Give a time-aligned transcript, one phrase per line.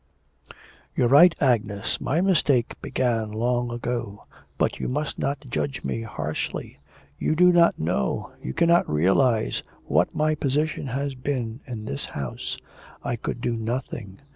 [0.95, 2.01] 'You're right, Agnes.
[2.01, 4.23] My mistake began long ago.
[4.57, 6.79] But you must not judge me harshly.
[7.19, 12.57] You do not know, you cannot realise what my position has been in this house.
[13.03, 14.21] I could do nothing.